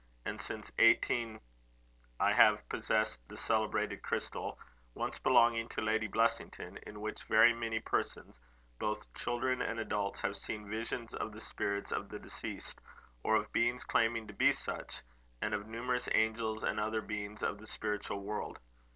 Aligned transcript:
And 0.25 0.41
since 0.41 0.71
18, 0.79 1.39
I 2.19 2.33
have 2.33 2.67
possessed 2.69 3.19
the 3.27 3.37
celebrated 3.37 4.01
crystal, 4.01 4.57
once 4.95 5.19
belonging 5.19 5.69
to 5.69 5.81
Lady 5.81 6.07
Blessington, 6.07 6.79
in 6.87 7.01
which 7.01 7.21
very 7.25 7.53
many 7.53 7.79
persons, 7.79 8.39
both 8.79 9.05
children 9.13 9.61
and 9.61 9.79
adults, 9.79 10.21
have 10.21 10.35
seen 10.35 10.67
visions 10.67 11.13
of 11.13 11.33
the 11.33 11.39
spirits 11.41 11.91
of 11.91 12.09
the 12.09 12.17
deceased, 12.17 12.81
or 13.23 13.35
of 13.35 13.53
beings 13.53 13.83
claiming 13.83 14.25
to 14.25 14.33
be 14.33 14.53
such, 14.53 15.03
and 15.39 15.53
of 15.53 15.67
numerous 15.67 16.09
angels 16.13 16.63
and 16.63 16.79
other 16.79 17.01
beings 17.01 17.43
of 17.43 17.59
the 17.59 17.67
spiritual 17.67 18.21
world. 18.21 18.57